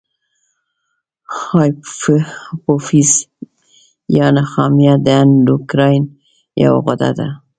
[1.41, 3.11] هایپوفیز
[4.17, 6.03] یا نخامیه د اندوکراین
[6.63, 7.27] یوه غده ده.